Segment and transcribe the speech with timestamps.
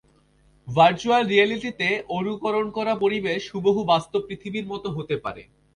[0.67, 1.87] Virtual রিয়েলিটিতে
[2.17, 5.43] অনুকরণ করা পরিবেশ হুবহু বাস্তব পৃথিবীর মতো হতে পারে।